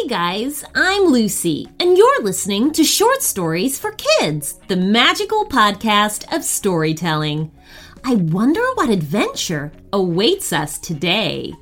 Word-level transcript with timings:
Hey 0.00 0.08
guys, 0.08 0.64
I'm 0.74 1.08
Lucy, 1.08 1.68
and 1.78 1.98
you're 1.98 2.22
listening 2.22 2.72
to 2.72 2.84
Short 2.84 3.22
Stories 3.22 3.78
for 3.78 3.92
Kids, 3.92 4.58
the 4.66 4.76
magical 4.76 5.44
podcast 5.44 6.24
of 6.34 6.42
storytelling. 6.42 7.52
I 8.02 8.14
wonder 8.14 8.62
what 8.76 8.88
adventure 8.88 9.70
awaits 9.92 10.54
us 10.54 10.78
today. 10.78 11.52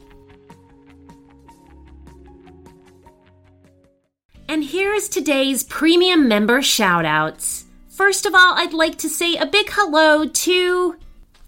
And 4.48 4.62
here's 4.62 5.08
today's 5.08 5.64
premium 5.64 6.28
member 6.28 6.60
shoutouts. 6.60 7.64
First 7.88 8.24
of 8.24 8.36
all, 8.36 8.54
I'd 8.54 8.72
like 8.72 8.98
to 8.98 9.08
say 9.08 9.34
a 9.34 9.46
big 9.46 9.68
hello 9.70 10.28
to 10.28 10.96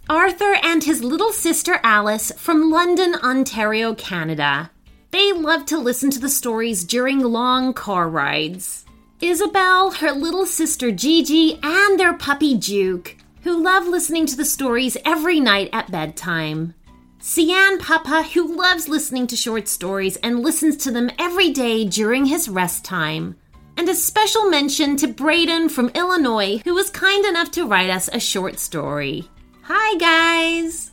Arthur 0.09 0.57
and 0.64 0.82
his 0.82 1.04
little 1.04 1.32
sister 1.32 1.79
Alice 1.84 2.32
from 2.36 2.72
London, 2.72 3.14
Ontario, 3.22 3.95
Canada. 3.95 4.72
They 5.11 5.32
love 5.32 5.66
to 5.66 5.79
listen 5.79 6.11
to 6.11 6.20
the 6.20 6.28
stories 6.28 6.84
during 6.84 7.20
long 7.20 7.73
car 7.73 8.09
rides. 8.09 8.84
Isabel, 9.20 9.91
her 9.91 10.12
little 10.12 10.46
sister 10.46 10.91
Gigi, 10.91 11.59
and 11.62 11.98
their 11.98 12.14
puppy 12.14 12.56
Juke, 12.56 13.16
who 13.42 13.62
love 13.62 13.87
listening 13.87 14.27
to 14.27 14.37
the 14.37 14.45
stories 14.45 14.96
every 15.04 15.41
night 15.41 15.68
at 15.73 15.91
bedtime. 15.91 16.74
Cian 17.23 17.78
Papa, 17.78 18.23
who 18.32 18.56
loves 18.56 18.88
listening 18.88 19.27
to 19.27 19.37
short 19.37 19.68
stories 19.68 20.16
and 20.16 20.41
listens 20.41 20.77
to 20.78 20.91
them 20.91 21.10
every 21.18 21.51
day 21.51 21.84
during 21.84 22.24
his 22.27 22.48
rest 22.48 22.84
time. 22.84 23.37
And 23.77 23.88
a 23.88 23.95
special 23.95 24.48
mention 24.48 24.96
to 24.96 25.09
Braden 25.09 25.68
from 25.68 25.90
Illinois, 25.90 26.62
who 26.65 26.74
was 26.74 26.88
kind 26.88 27.27
enough 27.27 27.51
to 27.52 27.66
write 27.66 27.90
us 27.90 28.09
a 28.12 28.20
short 28.20 28.59
story. 28.59 29.29
Hi, 29.65 29.96
guys! 29.98 30.90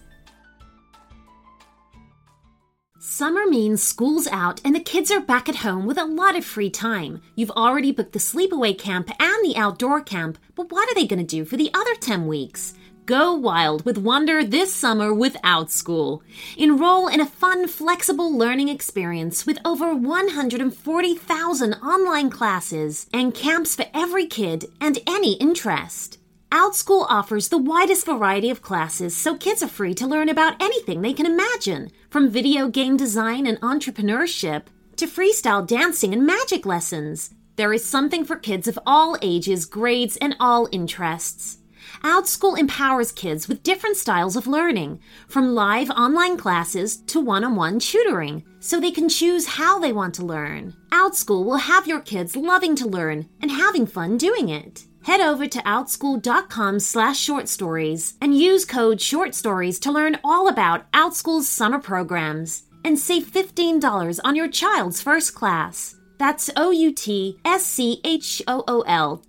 Summer 3.09 3.47
means 3.47 3.81
school's 3.81 4.27
out 4.27 4.59
and 4.65 4.75
the 4.75 4.81
kids 4.81 5.09
are 5.11 5.21
back 5.21 5.47
at 5.47 5.63
home 5.63 5.85
with 5.85 5.97
a 5.97 6.03
lot 6.03 6.35
of 6.35 6.43
free 6.43 6.69
time. 6.69 7.21
You've 7.35 7.51
already 7.51 7.93
booked 7.93 8.11
the 8.11 8.19
sleepaway 8.19 8.77
camp 8.77 9.09
and 9.17 9.45
the 9.45 9.55
outdoor 9.55 10.01
camp, 10.01 10.37
but 10.55 10.73
what 10.73 10.91
are 10.91 10.93
they 10.93 11.07
going 11.07 11.25
to 11.25 11.35
do 11.35 11.45
for 11.45 11.55
the 11.55 11.71
other 11.73 11.95
10 11.95 12.27
weeks? 12.27 12.73
Go 13.05 13.33
wild 13.33 13.85
with 13.85 13.97
wonder 13.97 14.43
this 14.43 14.73
summer 14.73 15.13
without 15.13 15.71
school. 15.71 16.21
Enroll 16.57 17.07
in 17.07 17.21
a 17.21 17.25
fun, 17.25 17.69
flexible 17.69 18.37
learning 18.37 18.67
experience 18.67 19.45
with 19.45 19.57
over 19.63 19.95
140,000 19.95 21.73
online 21.75 22.29
classes 22.29 23.07
and 23.13 23.33
camps 23.33 23.73
for 23.73 23.85
every 23.93 24.25
kid 24.25 24.65
and 24.81 24.99
any 25.07 25.35
interest. 25.35 26.16
OutSchool 26.51 27.05
offers 27.09 27.49
the 27.49 27.57
widest 27.57 28.05
variety 28.05 28.49
of 28.49 28.61
classes 28.61 29.15
so 29.15 29.35
kids 29.35 29.61
are 29.61 29.67
free 29.67 29.93
to 29.93 30.07
learn 30.07 30.29
about 30.29 30.61
anything 30.61 31.01
they 31.01 31.11
can 31.11 31.25
imagine, 31.25 31.91
from 32.09 32.29
video 32.29 32.69
game 32.69 32.95
design 32.95 33.45
and 33.45 33.59
entrepreneurship 33.59 34.67
to 34.95 35.07
freestyle 35.07 35.67
dancing 35.67 36.13
and 36.13 36.25
magic 36.25 36.65
lessons. 36.65 37.31
There 37.57 37.73
is 37.73 37.83
something 37.83 38.23
for 38.23 38.37
kids 38.37 38.65
of 38.65 38.79
all 38.85 39.17
ages, 39.21 39.65
grades, 39.65 40.15
and 40.17 40.37
all 40.39 40.69
interests. 40.71 41.57
OutSchool 42.01 42.57
empowers 42.57 43.11
kids 43.11 43.49
with 43.49 43.63
different 43.63 43.97
styles 43.97 44.37
of 44.37 44.47
learning, 44.47 45.01
from 45.27 45.53
live 45.53 45.89
online 45.89 46.37
classes 46.37 46.95
to 47.07 47.19
one 47.19 47.43
on 47.43 47.57
one 47.57 47.79
tutoring, 47.79 48.45
so 48.61 48.79
they 48.79 48.91
can 48.91 49.09
choose 49.09 49.47
how 49.47 49.79
they 49.79 49.91
want 49.91 50.15
to 50.15 50.25
learn. 50.25 50.73
OutSchool 50.91 51.43
will 51.43 51.57
have 51.57 51.87
your 51.87 51.99
kids 51.99 52.37
loving 52.37 52.75
to 52.77 52.87
learn 52.87 53.27
and 53.41 53.51
having 53.51 53.85
fun 53.85 54.17
doing 54.17 54.47
it 54.47 54.86
head 55.07 55.21
over 55.21 55.47
to 55.47 55.59
outschool.com 55.63 56.79
slash 56.79 57.19
short 57.19 57.47
stories 57.49 58.13
and 58.21 58.37
use 58.37 58.63
code 58.65 59.01
short 59.01 59.33
stories 59.33 59.79
to 59.79 59.91
learn 59.91 60.19
all 60.23 60.47
about 60.47 60.89
outschool's 60.91 61.49
summer 61.49 61.79
programs 61.79 62.63
and 62.85 62.99
save 62.99 63.23
$15 63.23 64.19
on 64.23 64.35
your 64.35 64.47
child's 64.47 65.01
first 65.01 65.33
class 65.33 65.97
that's 66.17 66.49
O-U-T-S-C-H-O-O-L 66.55 67.31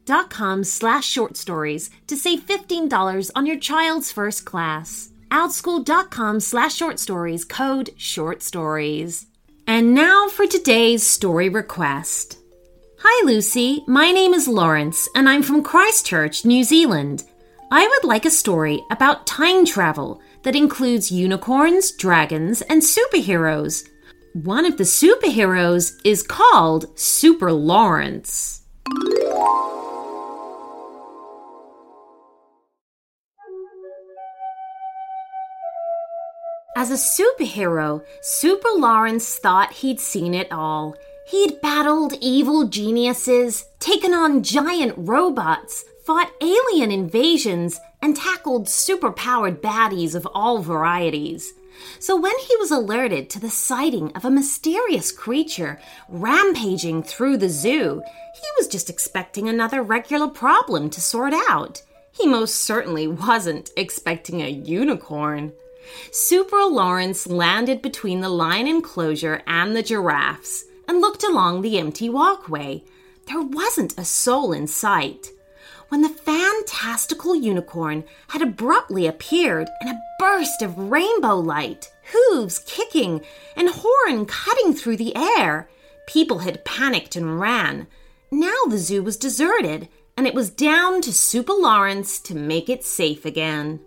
dot 0.05 0.31
com 0.31 0.65
slash 0.65 1.07
short 1.07 1.37
stories 1.37 1.91
to 2.07 2.17
save 2.17 2.41
$15 2.47 3.31
on 3.35 3.47
your 3.47 3.59
child's 3.59 4.11
first 4.13 4.45
class. 4.45 5.11
Outschool.com 5.31 6.41
slash 6.41 6.75
short 6.75 6.99
stories, 6.99 7.45
code 7.45 7.91
short 7.97 8.43
stories. 8.43 9.27
And 9.67 9.95
now 9.95 10.29
for 10.29 10.47
today's 10.47 11.03
story 11.07 11.51
request. 11.51 12.39
Hi, 13.01 13.25
Lucy. 13.25 13.85
My 13.87 14.11
name 14.11 14.35
is 14.35 14.49
Lawrence, 14.49 15.09
and 15.15 15.29
I'm 15.29 15.45
from 15.45 15.63
Christchurch, 15.63 16.45
New 16.45 16.65
Zealand. 16.65 17.23
I 17.71 17.87
would 17.87 18.03
like 18.03 18.25
a 18.25 18.31
story 18.31 18.83
about 18.91 19.25
time 19.25 19.65
travel 19.65 20.21
that 20.43 20.57
includes 20.57 21.13
unicorns, 21.13 21.93
dragons, 21.93 22.61
and 22.63 22.83
superheroes. 22.83 23.87
One 24.33 24.65
of 24.65 24.79
the 24.79 24.83
superheroes 24.83 25.93
is 26.05 26.25
called 26.25 26.99
Super 26.99 27.53
Lawrence. 27.53 28.63
As 36.77 36.91
a 36.91 36.95
superhero, 36.95 38.05
Super 38.23 38.71
Lawrence 38.75 39.39
thought 39.39 39.73
he'd 39.73 40.01
seen 40.01 40.35
it 40.35 40.51
all. 40.51 40.97
He'd 41.31 41.61
battled 41.61 42.15
evil 42.23 42.69
geniuses, 42.69 43.67
taken 43.81 44.15
on 44.15 44.43
giant 44.43 44.95
robots, 44.97 45.85
fought 46.03 46.33
alien 46.41 46.91
invasions, 46.91 47.79
and 48.01 48.17
tackled 48.17 48.65
superpowered 48.65 49.61
baddies 49.61 50.15
of 50.15 50.27
all 50.33 50.63
varieties. 50.63 51.53
So 51.99 52.19
when 52.19 52.33
he 52.39 52.57
was 52.57 52.71
alerted 52.71 53.29
to 53.31 53.41
the 53.41 53.51
sighting 53.51 54.11
of 54.17 54.25
a 54.25 54.31
mysterious 54.31 55.13
creature 55.13 55.79
rampaging 56.09 57.03
through 57.03 57.37
the 57.37 57.51
zoo, 57.51 58.03
he 58.35 58.49
was 58.57 58.67
just 58.67 58.89
expecting 58.89 59.51
another 59.51 59.83
regular 59.83 60.29
problem 60.29 60.89
to 60.89 61.01
sort 61.03 61.35
out. 61.51 61.83
He 62.11 62.27
most 62.27 62.57
certainly 62.57 63.07
wasn't 63.07 63.71
expecting 63.77 64.41
a 64.41 64.49
unicorn. 64.49 65.53
Super 66.11 66.65
Lawrence 66.65 67.27
landed 67.27 67.83
between 67.83 68.23
the 68.23 68.31
lion 68.31 68.67
enclosure 68.67 69.43
and 69.47 69.77
the 69.77 69.83
giraffes 69.83 70.65
and 70.89 71.01
looked 71.01 71.23
along 71.23 71.61
the 71.61 71.79
empty 71.79 72.09
walkway. 72.09 72.83
There 73.27 73.43
wasn't 73.43 73.99
a 73.99 74.05
soul 74.05 74.53
in 74.53 74.67
sight. 74.67 75.29
When 75.91 76.03
the 76.03 76.09
fantastical 76.09 77.35
unicorn 77.35 78.05
had 78.29 78.43
abruptly 78.43 79.07
appeared 79.07 79.69
in 79.81 79.89
a 79.89 80.01
burst 80.19 80.63
of 80.63 80.79
rainbow 80.79 81.37
light, 81.37 81.91
hooves 82.13 82.59
kicking 82.61 83.21
and 83.55 83.69
horn 83.71 84.27
cutting 84.27 84.75
through 84.75 84.97
the 84.97 85.15
air, 85.15 85.69
people 86.07 86.39
had 86.39 86.65
panicked 86.65 87.17
and 87.17 87.39
ran. 87.39 87.87
Now 88.31 88.65
the 88.67 88.79
zoo 88.79 89.03
was 89.03 89.17
deserted, 89.17 89.89
and 90.17 90.27
it 90.27 90.35
was 90.35 90.51
down 90.51 91.01
to 91.03 91.13
Super 91.13 91.55
Lawrence 91.55 92.19
to 92.21 92.35
make 92.35 92.69
it 92.69 92.85
safe 92.85 93.25
again. 93.25 93.81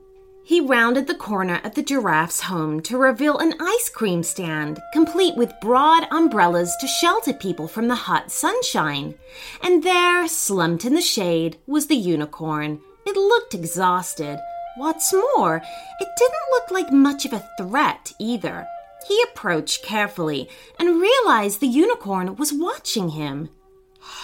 He 0.51 0.59
rounded 0.59 1.07
the 1.07 1.15
corner 1.15 1.61
of 1.63 1.75
the 1.75 1.81
giraffe's 1.81 2.41
home 2.41 2.81
to 2.81 2.97
reveal 2.97 3.37
an 3.37 3.53
ice 3.61 3.87
cream 3.87 4.21
stand, 4.21 4.81
complete 4.91 5.37
with 5.37 5.57
broad 5.61 6.05
umbrellas 6.11 6.75
to 6.81 6.87
shelter 6.87 7.31
people 7.31 7.69
from 7.69 7.87
the 7.87 7.95
hot 7.95 8.33
sunshine. 8.33 9.15
And 9.63 9.81
there, 9.81 10.27
slumped 10.27 10.83
in 10.83 10.93
the 10.93 10.99
shade, 10.99 11.55
was 11.67 11.87
the 11.87 11.95
unicorn. 11.95 12.81
It 13.05 13.15
looked 13.15 13.53
exhausted. 13.53 14.41
What's 14.75 15.13
more, 15.13 15.61
it 16.01 16.09
didn't 16.17 16.51
look 16.51 16.69
like 16.69 16.91
much 16.91 17.23
of 17.23 17.31
a 17.31 17.47
threat 17.57 18.11
either. 18.19 18.67
He 19.07 19.23
approached 19.31 19.85
carefully 19.85 20.49
and 20.77 20.99
realized 20.99 21.61
the 21.61 21.67
unicorn 21.67 22.35
was 22.35 22.51
watching 22.51 23.11
him. 23.11 23.47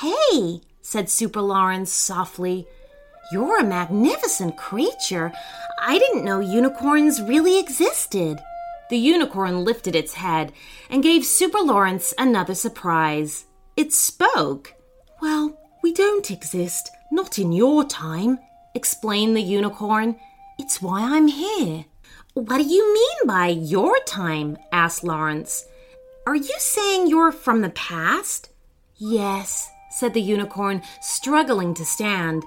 Hey, 0.01 0.59
said 0.81 1.09
Super 1.09 1.39
Lawrence 1.39 1.93
softly. 1.93 2.67
You're 3.29 3.59
a 3.59 3.63
magnificent 3.63 4.55
creature. 4.55 5.33
I 5.81 5.99
didn't 5.99 6.23
know 6.23 6.39
unicorns 6.39 7.21
really 7.21 7.59
existed. 7.59 8.39
The 8.89 8.97
unicorn 8.97 9.65
lifted 9.65 9.95
its 9.95 10.13
head 10.13 10.53
and 10.89 11.03
gave 11.03 11.25
Super 11.25 11.59
Lawrence 11.59 12.13
another 12.17 12.55
surprise. 12.55 13.45
It 13.75 13.91
spoke. 13.91 14.73
Well, 15.21 15.59
we 15.83 15.91
don't 15.91 16.31
exist, 16.31 16.89
not 17.11 17.37
in 17.37 17.51
your 17.51 17.83
time, 17.83 18.39
explained 18.73 19.35
the 19.35 19.41
unicorn. 19.41 20.15
It's 20.57 20.81
why 20.81 21.01
I'm 21.01 21.27
here. 21.27 21.83
What 22.33 22.59
do 22.59 22.63
you 22.63 22.93
mean 22.93 23.27
by 23.27 23.47
your 23.47 23.99
time? 24.05 24.57
asked 24.71 25.03
Lawrence. 25.03 25.65
Are 26.25 26.35
you 26.35 26.55
saying 26.59 27.07
you're 27.07 27.33
from 27.33 27.61
the 27.61 27.69
past? 27.71 28.49
Yes, 28.95 29.69
said 29.89 30.13
the 30.13 30.21
unicorn, 30.21 30.81
struggling 31.01 31.73
to 31.73 31.83
stand. 31.83 32.45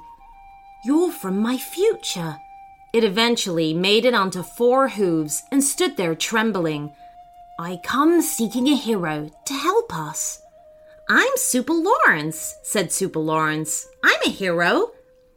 You're 0.82 1.12
from 1.12 1.38
my 1.38 1.58
future. 1.58 2.38
It 2.94 3.04
eventually 3.04 3.74
made 3.74 4.06
it 4.06 4.14
onto 4.14 4.42
four 4.42 4.88
hooves 4.88 5.42
and 5.52 5.62
stood 5.62 5.98
there 5.98 6.14
trembling. 6.14 6.92
I 7.58 7.80
come 7.84 8.22
seeking 8.22 8.66
a 8.66 8.74
hero 8.74 9.30
to 9.44 9.52
help 9.52 9.94
us. 9.94 10.40
I'm 11.06 11.36
Super 11.36 11.74
Lawrence, 11.74 12.56
said 12.62 12.92
Super 12.92 13.18
Lawrence. 13.18 13.86
I'm 14.02 14.20
a 14.24 14.30
hero. 14.30 14.92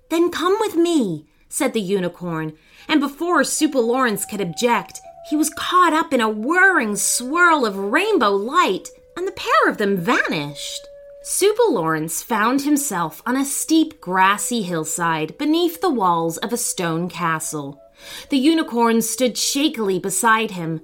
Then 0.09 0.31
come 0.31 0.55
with 0.61 0.77
me, 0.77 1.25
said 1.49 1.73
the 1.73 1.81
unicorn, 1.81 2.53
and 2.87 3.01
before 3.01 3.43
Super 3.43 3.79
Lawrence 3.79 4.25
could 4.25 4.39
object, 4.39 5.01
he 5.29 5.35
was 5.35 5.49
caught 5.49 5.91
up 5.91 6.13
in 6.13 6.21
a 6.21 6.29
whirring 6.29 6.95
swirl 6.95 7.65
of 7.65 7.77
rainbow 7.77 8.31
light. 8.31 8.87
and 9.15 9.27
the 9.27 9.31
pair 9.33 9.69
of 9.69 9.77
them 9.77 9.95
vanished. 9.95 10.87
Super 11.25 11.63
Lawrence 11.69 12.21
found 12.21 12.63
himself 12.63 13.21
on 13.25 13.37
a 13.37 13.45
steep 13.45 14.01
grassy 14.01 14.61
hillside 14.61 15.37
beneath 15.37 15.79
the 15.79 15.89
walls 15.89 16.35
of 16.37 16.51
a 16.51 16.57
stone 16.57 17.07
castle. 17.07 17.81
The 18.27 18.37
unicorn 18.37 19.01
stood 19.01 19.37
shakily 19.37 19.99
beside 19.99 20.51
him. 20.51 20.81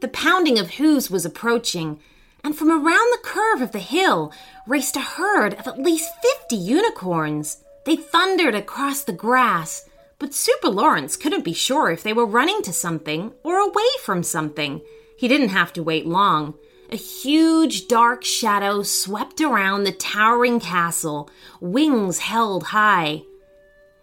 The 0.00 0.08
pounding 0.08 0.58
of 0.58 0.70
hooves 0.70 1.10
was 1.10 1.26
approaching, 1.26 2.00
and 2.42 2.56
from 2.56 2.70
around 2.70 3.12
the 3.12 3.20
curve 3.22 3.60
of 3.60 3.72
the 3.72 3.78
hill 3.78 4.32
raced 4.66 4.96
a 4.96 5.00
herd 5.00 5.52
of 5.52 5.66
at 5.66 5.78
least 5.78 6.08
fifty 6.22 6.56
unicorns. 6.56 7.62
They 7.84 7.96
thundered 7.96 8.54
across 8.54 9.04
the 9.04 9.12
grass, 9.12 9.86
but 10.18 10.32
Super 10.32 10.70
Lawrence 10.70 11.14
couldn't 11.18 11.44
be 11.44 11.52
sure 11.52 11.90
if 11.90 12.02
they 12.02 12.14
were 12.14 12.24
running 12.24 12.62
to 12.62 12.72
something 12.72 13.34
or 13.42 13.58
away 13.58 13.84
from 14.02 14.22
something. 14.22 14.80
He 15.18 15.28
didn't 15.28 15.50
have 15.50 15.74
to 15.74 15.82
wait 15.82 16.06
long. 16.06 16.54
A 16.90 16.96
huge 16.96 17.88
dark 17.88 18.24
shadow 18.24 18.82
swept 18.82 19.40
around 19.40 19.84
the 19.84 19.92
towering 19.92 20.60
castle, 20.60 21.30
wings 21.60 22.18
held 22.18 22.64
high. 22.64 23.22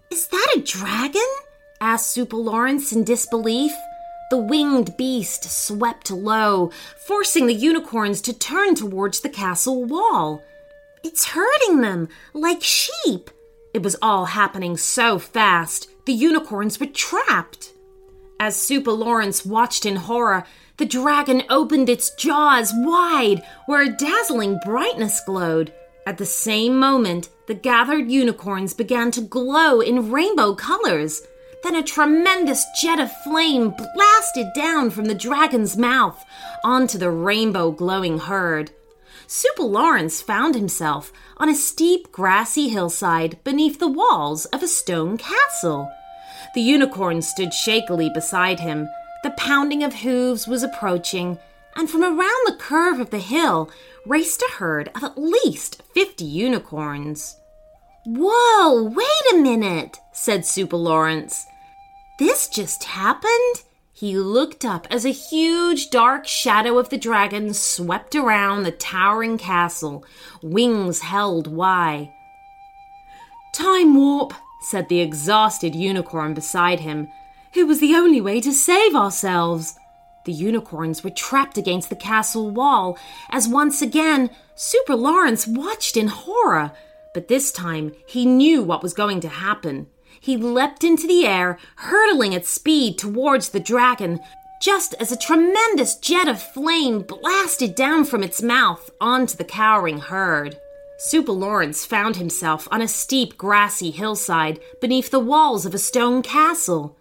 Is 0.10 0.28
that 0.28 0.56
a 0.56 0.62
dragon? 0.62 1.28
asked 1.80 2.12
Super 2.12 2.38
Lawrence 2.38 2.92
in 2.92 3.04
disbelief. 3.04 3.72
The 4.30 4.38
winged 4.38 4.96
beast 4.98 5.44
swept 5.44 6.10
low, 6.10 6.72
forcing 7.06 7.48
the 7.48 7.54
unicorns 7.54 8.22
to 8.22 8.34
turn 8.34 8.76
towards 8.76 9.20
the 9.20 9.30
castle 9.30 9.84
wall. 9.84 10.42
It's 11.04 11.26
hurting 11.26 11.82
them 11.82 12.10
like 12.34 12.64
sheep. 12.64 13.30
It 13.74 13.84
was 13.84 13.96
all 14.02 14.26
happening 14.26 14.76
so 14.76 15.20
fast, 15.20 15.90
the 16.06 16.14
unicorns 16.14 16.80
were 16.80 16.88
trapped. 16.88 17.74
As 18.42 18.56
Super 18.56 18.92
Lawrence 18.92 19.46
watched 19.46 19.86
in 19.86 19.98
horror, 19.98 20.46
the 20.78 20.86
dragon 20.88 21.44
opened 21.48 21.90
its 21.90 22.10
jaws 22.16 22.74
wide, 22.76 23.44
where 23.68 23.84
a 23.84 23.96
dazzling 23.96 24.60
brightness 24.66 25.22
glowed. 25.24 25.72
At 26.08 26.18
the 26.18 26.26
same 26.26 26.80
moment, 26.80 27.30
the 27.46 27.54
gathered 27.54 28.10
unicorns 28.10 28.74
began 28.74 29.12
to 29.12 29.22
glow 29.22 29.80
in 29.80 30.10
rainbow 30.10 30.56
colors. 30.56 31.22
Then 31.62 31.76
a 31.76 31.84
tremendous 31.84 32.66
jet 32.82 33.00
of 33.00 33.16
flame 33.18 33.76
blasted 33.94 34.48
down 34.56 34.90
from 34.90 35.06
the 35.06 35.14
dragon's 35.14 35.78
mouth 35.78 36.26
onto 36.64 36.98
the 36.98 37.12
rainbow 37.12 37.70
glowing 37.70 38.18
herd. 38.18 38.72
Super 39.28 39.62
Lawrence 39.62 40.20
found 40.20 40.56
himself 40.56 41.14
on 41.38 41.48
a 41.48 41.54
steep 41.54 42.12
grassy 42.12 42.70
hillside 42.70 43.38
beneath 43.44 43.78
the 43.78 43.88
walls 43.88 44.46
of 44.46 44.64
a 44.64 44.68
stone 44.68 45.20
castle. 45.20 45.92
The 46.54 46.62
unicorn 46.62 47.22
stood 47.22 47.54
shakily 47.54 48.10
beside 48.14 48.60
him. 48.60 48.90
The 49.24 49.32
pounding 49.32 49.84
of 49.84 49.94
hooves 49.94 50.48
was 50.48 50.64
approaching, 50.64 51.38
and 51.76 51.90
from 51.90 52.04
around 52.04 52.46
the 52.46 52.58
curve 52.60 53.00
of 53.00 53.10
the 53.10 53.20
hill 53.20 53.70
raced 54.06 54.42
a 54.42 54.54
herd 54.54 54.90
of 54.96 55.04
at 55.04 55.18
least 55.18 55.82
fifty 55.94 56.26
unicorns. 56.26 57.38
Whoa, 58.06 58.84
wait 58.84 59.34
a 59.34 59.38
minute, 59.38 59.98
said 60.12 60.46
Super 60.46 60.78
Lawrence. 60.78 61.46
This 62.20 62.48
just 62.50 62.84
happened? 62.84 63.64
He 63.94 64.18
looked 64.18 64.66
up 64.66 64.88
as 64.90 65.06
a 65.06 65.12
huge 65.12 65.92
dark 65.92 66.26
shadow 66.26 66.80
of 66.80 66.90
the 66.90 66.98
dragon 66.98 67.54
swept 67.54 68.16
around 68.16 68.64
the 68.64 68.72
towering 68.72 69.38
castle, 69.38 70.04
wings 70.42 71.02
held 71.02 71.46
wide. 71.46 72.12
Time 73.54 73.96
warp, 73.96 74.34
said 74.62 74.88
the 74.88 75.02
exhausted 75.02 75.76
unicorn 75.76 76.34
beside 76.34 76.82
him. 76.82 77.10
It 77.54 77.66
was 77.66 77.80
the 77.80 77.96
only 77.96 78.22
way 78.22 78.40
to 78.42 78.54
save 78.54 78.96
ourselves. 78.96 79.76
The 80.26 80.32
unicorns 80.32 81.04
were 81.04 81.10
trapped 81.10 81.58
against 81.58 81.90
the 81.90 81.96
castle 81.96 82.52
wall 82.52 82.98
as 83.30 83.48
once 83.48 83.82
again 83.82 84.30
Super 84.56 84.96
Lawrence 84.96 85.48
watched 85.48 85.98
in 85.98 86.08
horror. 86.08 86.72
But 87.14 87.28
this 87.28 87.52
time 87.52 87.94
he 88.08 88.26
knew 88.26 88.62
what 88.62 88.84
was 88.84 88.94
going 88.94 89.20
to 89.22 89.28
happen. 89.28 89.88
He 90.20 90.38
leapt 90.38 90.84
into 90.84 91.08
the 91.08 91.26
air, 91.26 91.58
hurtling 91.78 92.36
at 92.36 92.46
speed 92.46 93.00
towards 93.00 93.50
the 93.50 93.60
dragon, 93.60 94.20
just 94.62 94.94
as 95.00 95.12
a 95.12 95.18
tremendous 95.18 95.96
jet 95.96 96.28
of 96.28 96.42
flame 96.42 97.02
blasted 97.02 97.74
down 97.74 98.06
from 98.06 98.24
its 98.24 98.42
mouth 98.44 98.92
onto 99.02 99.36
the 99.36 99.44
cowering 99.44 99.98
herd. 99.98 100.61
Super 101.04 101.32
Lawrence 101.32 101.84
found 101.84 102.18
himself 102.18 102.68
on 102.70 102.80
a 102.80 102.88
steep, 102.88 103.36
grassy 103.36 103.90
hillside 103.90 104.60
beneath 104.82 105.10
the 105.10 105.20
walls 105.20 105.66
of 105.66 105.74
a 105.74 105.80
stone 105.80 106.22
castle. 106.22 106.96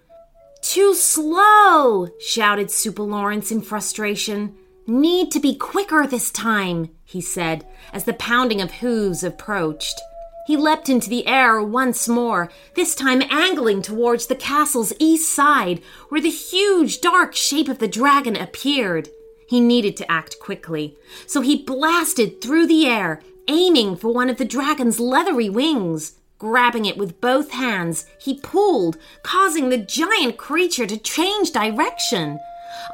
Too 0.62 0.94
slow! 0.94 2.08
shouted 2.18 2.70
Super 2.70 3.02
Lawrence 3.02 3.52
in 3.52 3.60
frustration. 3.60 4.56
Need 4.86 5.30
to 5.32 5.38
be 5.38 5.54
quicker 5.54 6.06
this 6.06 6.30
time, 6.30 6.88
he 7.04 7.20
said, 7.20 7.66
as 7.92 8.04
the 8.04 8.14
pounding 8.14 8.62
of 8.62 8.70
hooves 8.72 9.22
approached. 9.22 10.00
He 10.46 10.56
leapt 10.56 10.88
into 10.88 11.10
the 11.10 11.26
air 11.26 11.62
once 11.62 12.08
more, 12.08 12.50
this 12.76 12.94
time 12.94 13.22
angling 13.28 13.82
towards 13.82 14.28
the 14.28 14.34
castle's 14.34 14.94
east 14.98 15.30
side, 15.30 15.82
where 16.08 16.22
the 16.22 16.30
huge 16.30 17.02
dark 17.02 17.36
shape 17.36 17.68
of 17.68 17.80
the 17.80 17.86
dragon 17.86 18.34
appeared. 18.34 19.10
He 19.46 19.60
needed 19.60 19.96
to 19.98 20.10
act 20.10 20.38
quickly, 20.40 20.96
so 21.26 21.40
he 21.40 21.64
blasted 21.64 22.40
through 22.40 22.66
the 22.66 22.86
air, 22.86 23.20
aiming 23.48 23.96
for 23.96 24.12
one 24.12 24.30
of 24.30 24.38
the 24.38 24.44
dragon's 24.44 25.00
leathery 25.00 25.48
wings. 25.48 26.14
Grabbing 26.38 26.86
it 26.86 26.96
with 26.96 27.20
both 27.20 27.50
hands, 27.50 28.06
he 28.18 28.40
pulled, 28.40 28.96
causing 29.22 29.68
the 29.68 29.76
giant 29.76 30.38
creature 30.38 30.86
to 30.86 30.96
change 30.96 31.52
direction. 31.52 32.38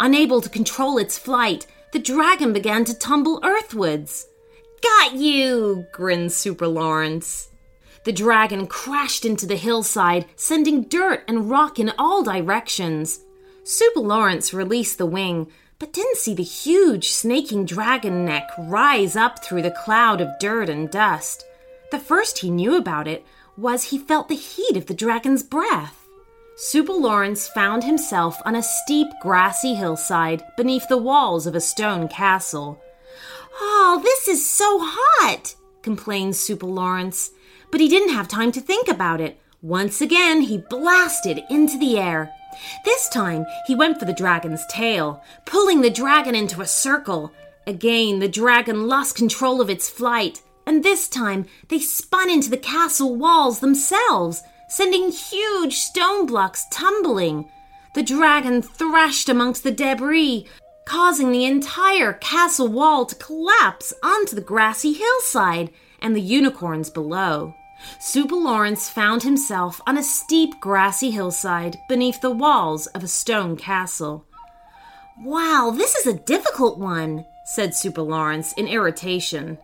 Unable 0.00 0.40
to 0.40 0.48
control 0.48 0.98
its 0.98 1.16
flight, 1.16 1.66
the 1.93 1.98
dragon 1.98 2.52
began 2.52 2.84
to 2.84 2.98
tumble 2.98 3.40
earthwards. 3.44 4.26
Got 4.82 5.14
you! 5.14 5.87
grinned 5.93 6.32
Super 6.32 6.66
Lawrence. 6.66 7.49
The 8.04 8.12
dragon 8.12 8.66
crashed 8.66 9.25
into 9.25 9.46
the 9.46 9.56
hillside, 9.56 10.26
sending 10.37 10.82
dirt 10.84 11.25
and 11.26 11.50
rock 11.50 11.78
in 11.78 11.92
all 11.99 12.22
directions. 12.22 13.20
Super 13.64 14.00
Lawrence 14.00 14.54
released 14.54 14.99
the 14.99 15.06
wing, 15.06 15.50
but 15.78 15.93
didn't 15.93 16.17
see 16.17 16.34
the 16.34 16.43
huge, 16.43 17.11
snaking 17.11 17.64
dragon 17.67 18.25
neck 18.25 18.49
rise 18.58 19.17
up 19.17 19.44
through 19.44 19.62
the 19.62 19.70
cloud 19.70 20.20
of 20.20 20.38
dirt 20.38 20.69
and 20.69 20.90
dust. 20.90 21.44
The 21.90 21.99
first 21.99 22.38
he 22.38 22.50
knew 22.50 22.76
about 22.76 23.06
it 23.06 23.25
was 23.56 23.84
he 23.84 23.99
felt 23.99 24.28
the 24.28 24.34
heat 24.34 24.76
of 24.76 24.87
the 24.87 24.94
dragon's 24.94 25.43
breath. 25.43 26.06
Super 26.56 26.94
Lawrence 26.94 27.49
found 27.49 27.84
himself 27.84 28.40
on 28.46 28.56
a 28.56 28.62
steep, 28.62 29.08
grassy 29.20 29.75
hillside 29.75 30.43
beneath 30.56 30.88
the 30.88 30.96
walls 30.96 31.46
of 31.46 31.55
a 31.55 31.61
stone 31.61 32.08
castle. 32.08 32.82
Oh, 33.61 34.00
this 34.02 34.28
is 34.28 34.49
so 34.49 34.78
hot, 34.83 35.54
complained 35.83 36.37
Super 36.37 36.66
Lawrence. 36.66 37.30
But 37.71 37.80
he 37.80 37.88
didn't 37.88 38.14
have 38.14 38.28
time 38.28 38.52
to 38.52 38.61
think 38.61 38.88
about 38.88 39.21
it. 39.21 39.38
Once 39.66 40.00
again, 40.00 40.42
he 40.42 40.58
blasted 40.58 41.42
into 41.50 41.76
the 41.78 41.99
air. 41.99 42.32
This 42.85 43.08
time, 43.08 43.44
he 43.66 43.75
went 43.75 43.99
for 43.99 44.04
the 44.04 44.12
dragon's 44.12 44.64
tail, 44.68 45.25
pulling 45.44 45.80
the 45.80 45.90
dragon 45.90 46.37
into 46.37 46.61
a 46.61 46.66
circle. 46.68 47.32
Again, 47.66 48.20
the 48.20 48.28
dragon 48.28 48.87
lost 48.87 49.16
control 49.16 49.61
of 49.61 49.68
its 49.68 49.90
flight, 49.90 50.40
and 50.66 50.85
this 50.85 51.08
time 51.08 51.46
they 51.66 51.80
spun 51.80 52.30
into 52.30 52.49
the 52.49 52.56
castle 52.56 53.16
walls 53.16 53.58
themselves, 53.58 54.40
sending 54.68 55.11
huge 55.11 55.75
stone 55.75 56.26
blocks 56.26 56.64
tumbling. 56.70 57.50
The 57.96 58.04
dragon 58.04 58.62
thrashed 58.62 59.28
amongst 59.28 59.64
the 59.64 59.73
debris, 59.73 60.46
causing 60.85 61.32
the 61.32 61.44
entire 61.44 62.12
castle 62.12 62.68
wall 62.68 63.04
to 63.04 63.16
collapse 63.16 63.92
onto 64.00 64.37
the 64.37 64.42
grassy 64.42 64.92
hillside 64.92 65.70
and 65.99 66.14
the 66.14 66.20
unicorns 66.20 66.88
below. 66.88 67.56
Super 67.99 68.37
Lawrence 68.37 68.88
found 68.88 69.23
himself 69.23 69.81
on 69.87 69.97
a 69.97 70.02
steep 70.02 70.61
grassy 70.61 71.11
hillside 71.11 71.76
beneath 71.88 72.21
the 72.21 72.31
walls 72.31 72.87
of 72.88 73.02
a 73.02 73.09
stone 73.09 73.57
castle. 73.57 74.26
Wow, 75.23 75.73
this 75.75 75.95
is 75.95 76.07
a 76.07 76.19
difficult 76.19 76.78
one, 76.78 77.25
said 77.47 77.75
Super 77.75 78.02
Lawrence 78.02 78.52
in 78.55 78.69
irritation. 78.69 79.59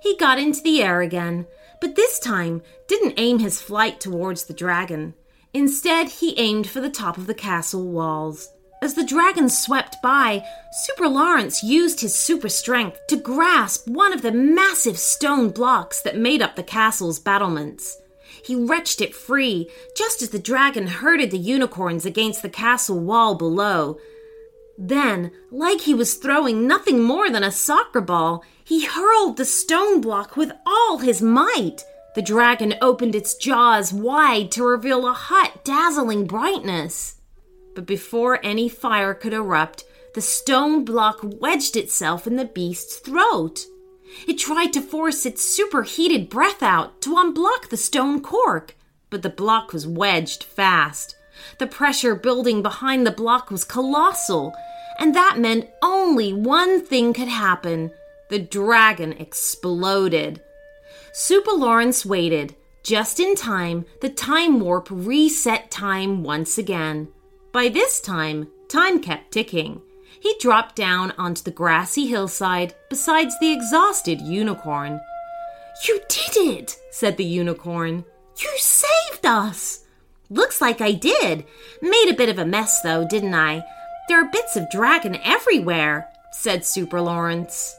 He 0.00 0.16
got 0.16 0.38
into 0.38 0.62
the 0.62 0.82
air 0.82 1.00
again, 1.00 1.46
but 1.80 1.96
this 1.96 2.18
time 2.18 2.62
didn't 2.86 3.18
aim 3.18 3.38
his 3.38 3.60
flight 3.60 4.00
towards 4.00 4.44
the 4.44 4.54
dragon. 4.54 5.14
Instead, 5.52 6.08
he 6.08 6.38
aimed 6.38 6.68
for 6.68 6.80
the 6.80 6.90
top 6.90 7.16
of 7.16 7.26
the 7.26 7.34
castle 7.34 7.86
walls. 7.88 8.50
As 8.84 8.92
the 8.92 9.02
dragon 9.02 9.48
swept 9.48 10.02
by, 10.02 10.44
Super 10.70 11.08
Lawrence 11.08 11.62
used 11.62 12.02
his 12.02 12.14
super 12.14 12.50
strength 12.50 13.00
to 13.08 13.16
grasp 13.16 13.88
one 13.88 14.12
of 14.12 14.20
the 14.20 14.30
massive 14.30 14.98
stone 14.98 15.48
blocks 15.48 16.02
that 16.02 16.18
made 16.18 16.42
up 16.42 16.54
the 16.54 16.62
castle's 16.62 17.18
battlements. 17.18 17.96
He 18.44 18.54
wrenched 18.54 19.00
it 19.00 19.14
free 19.14 19.70
just 19.96 20.20
as 20.20 20.28
the 20.28 20.38
dragon 20.38 20.86
herded 20.86 21.30
the 21.30 21.38
unicorns 21.38 22.04
against 22.04 22.42
the 22.42 22.50
castle 22.50 23.00
wall 23.00 23.34
below. 23.36 23.96
Then, 24.76 25.30
like 25.50 25.80
he 25.80 25.94
was 25.94 26.16
throwing 26.16 26.66
nothing 26.66 27.02
more 27.02 27.30
than 27.30 27.42
a 27.42 27.50
soccer 27.50 28.02
ball, 28.02 28.44
he 28.64 28.84
hurled 28.84 29.38
the 29.38 29.46
stone 29.46 30.02
block 30.02 30.36
with 30.36 30.52
all 30.66 30.98
his 30.98 31.22
might. 31.22 31.86
The 32.14 32.20
dragon 32.20 32.74
opened 32.82 33.14
its 33.14 33.34
jaws 33.34 33.94
wide 33.94 34.50
to 34.50 34.62
reveal 34.62 35.08
a 35.08 35.14
hot, 35.14 35.64
dazzling 35.64 36.26
brightness. 36.26 37.14
But 37.74 37.86
before 37.86 38.44
any 38.44 38.68
fire 38.68 39.14
could 39.14 39.32
erupt, 39.32 39.84
the 40.14 40.20
stone 40.20 40.84
block 40.84 41.20
wedged 41.22 41.76
itself 41.76 42.26
in 42.26 42.36
the 42.36 42.44
beast's 42.44 42.96
throat. 42.96 43.66
It 44.28 44.38
tried 44.38 44.72
to 44.74 44.80
force 44.80 45.26
its 45.26 45.42
superheated 45.42 46.30
breath 46.30 46.62
out 46.62 47.00
to 47.02 47.16
unblock 47.16 47.68
the 47.68 47.76
stone 47.76 48.22
cork, 48.22 48.76
but 49.10 49.22
the 49.22 49.30
block 49.30 49.72
was 49.72 49.86
wedged 49.86 50.44
fast. 50.44 51.16
The 51.58 51.66
pressure 51.66 52.14
building 52.14 52.62
behind 52.62 53.06
the 53.06 53.10
block 53.10 53.50
was 53.50 53.64
colossal, 53.64 54.54
and 54.98 55.14
that 55.14 55.38
meant 55.38 55.68
only 55.82 56.32
one 56.32 56.84
thing 56.84 57.12
could 57.12 57.28
happen 57.28 57.90
the 58.30 58.38
dragon 58.38 59.12
exploded. 59.12 60.40
Super 61.12 61.52
Lawrence 61.52 62.06
waited. 62.06 62.56
Just 62.82 63.20
in 63.20 63.34
time, 63.34 63.86
the 64.00 64.08
time 64.08 64.60
warp 64.60 64.88
reset 64.90 65.70
time 65.70 66.22
once 66.22 66.58
again. 66.58 67.08
By 67.54 67.68
this 67.68 68.00
time, 68.00 68.48
time 68.66 68.98
kept 68.98 69.30
ticking. 69.30 69.80
He 70.18 70.34
dropped 70.40 70.74
down 70.74 71.12
onto 71.16 71.44
the 71.44 71.52
grassy 71.52 72.08
hillside 72.08 72.74
beside 72.90 73.28
the 73.40 73.52
exhausted 73.52 74.20
unicorn. 74.20 75.00
You 75.86 76.00
did 76.08 76.36
it, 76.36 76.76
said 76.90 77.16
the 77.16 77.24
unicorn. 77.24 78.06
You 78.38 78.50
saved 78.56 79.24
us. 79.24 79.84
Looks 80.28 80.60
like 80.60 80.80
I 80.80 80.94
did. 80.94 81.44
Made 81.80 82.08
a 82.10 82.16
bit 82.16 82.28
of 82.28 82.40
a 82.40 82.44
mess, 82.44 82.80
though, 82.80 83.06
didn't 83.06 83.34
I? 83.34 83.62
There 84.08 84.20
are 84.20 84.32
bits 84.32 84.56
of 84.56 84.68
dragon 84.68 85.14
everywhere, 85.22 86.08
said 86.32 86.64
Super 86.64 87.00
Lawrence. 87.00 87.76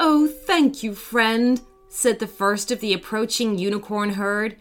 Oh, 0.00 0.26
thank 0.28 0.82
you, 0.82 0.94
friend, 0.94 1.62
said 1.88 2.18
the 2.18 2.26
first 2.26 2.70
of 2.70 2.80
the 2.80 2.92
approaching 2.92 3.56
unicorn 3.56 4.10
herd. 4.10 4.56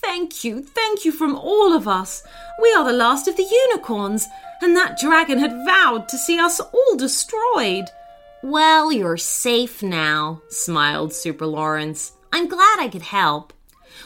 Thank 0.00 0.44
you, 0.44 0.62
thank 0.62 1.04
you 1.04 1.10
from 1.10 1.34
all 1.36 1.72
of 1.72 1.88
us. 1.88 2.22
We 2.62 2.72
are 2.74 2.84
the 2.84 2.92
last 2.92 3.26
of 3.26 3.36
the 3.36 3.42
unicorns, 3.42 4.26
and 4.62 4.76
that 4.76 4.98
dragon 4.98 5.38
had 5.38 5.64
vowed 5.64 6.08
to 6.08 6.16
see 6.16 6.38
us 6.38 6.60
all 6.60 6.96
destroyed. 6.96 7.86
Well, 8.42 8.92
you're 8.92 9.16
safe 9.16 9.82
now, 9.82 10.40
smiled 10.48 11.12
Super 11.12 11.46
Lawrence. 11.46 12.12
I'm 12.32 12.46
glad 12.46 12.78
I 12.78 12.88
could 12.88 13.02
help. 13.02 13.52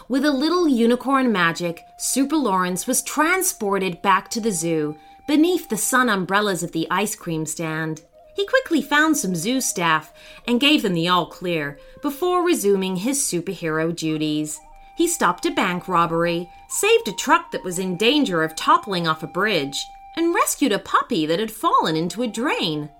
With 0.09 0.25
a 0.25 0.31
little 0.31 0.67
unicorn 0.67 1.31
magic, 1.31 1.83
Super 1.99 2.37
Lawrence 2.37 2.87
was 2.87 3.03
transported 3.03 4.01
back 4.01 4.31
to 4.31 4.41
the 4.41 4.53
zoo, 4.53 4.97
beneath 5.29 5.69
the 5.69 5.77
sun 5.77 6.09
umbrellas 6.09 6.63
of 6.63 6.73
the 6.73 6.87
ice 6.91 7.15
cream 7.15 7.45
stand. 7.45 8.03
He 8.35 8.47
quickly 8.47 8.81
found 8.81 9.19
some 9.19 9.35
zoo 9.35 9.61
staff 9.61 10.13
and 10.47 10.61
gave 10.61 10.81
them 10.83 10.95
the 10.95 11.09
all 11.09 11.27
clear 11.27 11.79
before 12.01 12.45
resuming 12.45 12.97
his 12.97 13.21
superhero 13.21 13.95
duties. 13.95 14.59
He 14.95 15.09
stopped 15.09 15.47
a 15.47 15.51
bank 15.51 15.89
robbery, 15.89 16.51
saved 16.69 17.09
a 17.09 17.13
truck 17.13 17.51
that 17.51 17.65
was 17.65 17.79
in 17.79 17.97
danger 17.97 18.43
of 18.43 18.55
toppling 18.55 19.07
off 19.07 19.23
a 19.23 19.27
bridge, 19.27 19.87
and 20.17 20.35
rescued 20.35 20.73
a 20.73 20.79
puppy 20.79 21.27
that 21.27 21.41
had 21.41 21.51
fallen 21.51 21.97
into 21.97 22.23
a 22.23 22.27
drain. 22.27 22.91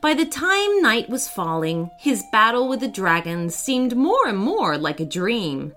By 0.00 0.14
the 0.14 0.26
time 0.26 0.80
night 0.80 1.08
was 1.08 1.28
falling, 1.28 1.90
his 1.98 2.24
battle 2.30 2.68
with 2.68 2.80
the 2.80 2.88
dragons 2.88 3.54
seemed 3.54 3.96
more 3.96 4.26
and 4.26 4.38
more 4.38 4.78
like 4.78 5.00
a 5.00 5.04
dream. 5.04 5.74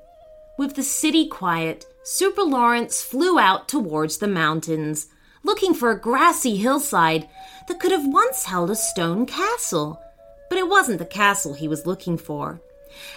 With 0.57 0.75
the 0.75 0.83
city 0.83 1.27
quiet, 1.27 1.85
Super 2.03 2.43
Lawrence 2.43 3.01
flew 3.01 3.37
out 3.37 3.67
towards 3.67 4.17
the 4.17 4.27
mountains, 4.27 5.07
looking 5.43 5.73
for 5.73 5.91
a 5.91 5.99
grassy 5.99 6.57
hillside 6.57 7.27
that 7.67 7.79
could 7.79 7.91
have 7.91 8.07
once 8.07 8.45
held 8.45 8.71
a 8.71 8.75
stone 8.75 9.25
castle. 9.25 10.01
But 10.49 10.57
it 10.57 10.67
wasn't 10.67 10.99
the 10.99 11.05
castle 11.05 11.53
he 11.53 11.67
was 11.67 11.85
looking 11.85 12.17
for. 12.17 12.61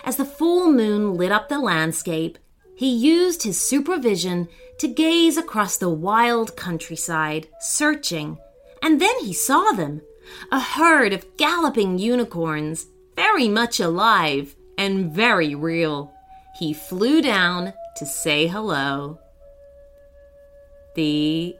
As 0.05 0.17
the 0.17 0.25
full 0.25 0.71
moon 0.71 1.15
lit 1.15 1.33
up 1.33 1.49
the 1.49 1.59
landscape, 1.59 2.39
he 2.75 2.89
used 2.89 3.43
his 3.43 3.61
supervision 3.61 4.49
to 4.79 4.89
gaze 4.89 5.37
across 5.37 5.77
the 5.77 5.91
wild 5.91 6.57
countryside, 6.57 7.49
searching, 7.61 8.39
and 8.83 9.01
then 9.01 9.19
he 9.21 9.33
saw 9.33 9.73
them 9.73 10.03
a 10.51 10.61
herd 10.61 11.13
of 11.13 11.37
galloping 11.37 11.99
unicorns, 11.99 12.87
very 13.17 13.49
much 13.49 13.81
alive 13.81 14.55
and 14.79 15.13
very 15.13 15.55
real. 15.55 16.13
He 16.59 16.73
flew 16.73 17.21
down 17.21 17.75
to 17.97 18.07
say 18.07 18.47
hello. 18.47 19.19
The 20.95 21.57